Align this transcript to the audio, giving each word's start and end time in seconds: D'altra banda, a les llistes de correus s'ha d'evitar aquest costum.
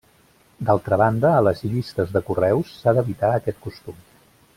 D'altra 0.69 0.97
banda, 1.01 1.33
a 1.33 1.43
les 1.47 1.61
llistes 1.73 2.15
de 2.15 2.21
correus 2.31 2.73
s'ha 2.79 2.95
d'evitar 2.99 3.31
aquest 3.37 3.61
costum. 3.67 4.01